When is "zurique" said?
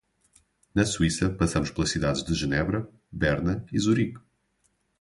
3.77-4.19